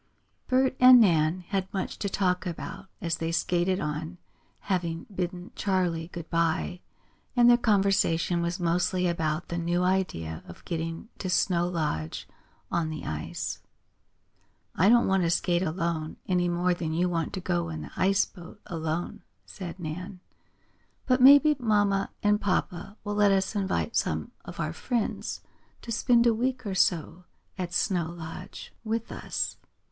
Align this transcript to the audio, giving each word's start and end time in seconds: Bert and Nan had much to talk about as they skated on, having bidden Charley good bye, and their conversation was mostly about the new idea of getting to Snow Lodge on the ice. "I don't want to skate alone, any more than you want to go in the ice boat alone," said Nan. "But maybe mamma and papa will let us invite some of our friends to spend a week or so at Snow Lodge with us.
Bert 0.47 0.75
and 0.79 0.99
Nan 0.99 1.41
had 1.49 1.71
much 1.71 1.99
to 1.99 2.09
talk 2.09 2.47
about 2.47 2.87
as 3.01 3.17
they 3.17 3.31
skated 3.31 3.79
on, 3.79 4.17
having 4.61 5.05
bidden 5.13 5.51
Charley 5.55 6.07
good 6.07 6.27
bye, 6.27 6.81
and 7.35 7.47
their 7.47 7.55
conversation 7.55 8.41
was 8.41 8.59
mostly 8.59 9.05
about 9.07 9.49
the 9.49 9.59
new 9.59 9.83
idea 9.83 10.41
of 10.47 10.65
getting 10.65 11.09
to 11.19 11.29
Snow 11.29 11.67
Lodge 11.67 12.27
on 12.71 12.89
the 12.89 13.05
ice. 13.05 13.59
"I 14.73 14.89
don't 14.89 15.05
want 15.05 15.21
to 15.21 15.29
skate 15.29 15.61
alone, 15.61 16.17
any 16.27 16.49
more 16.49 16.73
than 16.73 16.93
you 16.93 17.07
want 17.07 17.31
to 17.33 17.39
go 17.39 17.69
in 17.69 17.83
the 17.83 17.91
ice 17.95 18.25
boat 18.25 18.59
alone," 18.65 19.21
said 19.45 19.79
Nan. 19.79 20.19
"But 21.05 21.21
maybe 21.21 21.55
mamma 21.59 22.09
and 22.23 22.41
papa 22.41 22.97
will 23.03 23.13
let 23.13 23.31
us 23.31 23.55
invite 23.55 23.95
some 23.95 24.31
of 24.43 24.59
our 24.59 24.73
friends 24.73 25.41
to 25.83 25.91
spend 25.91 26.25
a 26.25 26.33
week 26.33 26.65
or 26.65 26.73
so 26.73 27.25
at 27.55 27.71
Snow 27.71 28.09
Lodge 28.09 28.73
with 28.83 29.11
us. 29.11 29.57